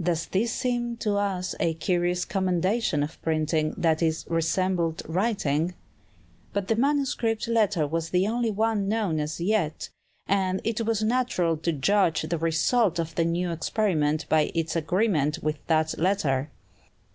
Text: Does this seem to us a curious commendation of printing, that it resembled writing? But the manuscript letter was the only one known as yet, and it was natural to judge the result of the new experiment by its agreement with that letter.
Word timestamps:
Does 0.00 0.24
this 0.28 0.54
seem 0.54 0.96
to 1.04 1.16
us 1.18 1.54
a 1.60 1.74
curious 1.74 2.24
commendation 2.24 3.02
of 3.02 3.20
printing, 3.20 3.74
that 3.76 4.00
it 4.02 4.24
resembled 4.26 5.02
writing? 5.06 5.74
But 6.54 6.68
the 6.68 6.76
manuscript 6.76 7.46
letter 7.46 7.86
was 7.86 8.08
the 8.08 8.26
only 8.26 8.50
one 8.50 8.88
known 8.88 9.20
as 9.20 9.38
yet, 9.38 9.90
and 10.26 10.62
it 10.64 10.86
was 10.86 11.02
natural 11.02 11.58
to 11.58 11.72
judge 11.72 12.22
the 12.22 12.38
result 12.38 12.98
of 12.98 13.14
the 13.16 13.24
new 13.26 13.50
experiment 13.50 14.24
by 14.30 14.50
its 14.54 14.76
agreement 14.76 15.42
with 15.42 15.58
that 15.66 15.98
letter. 15.98 16.50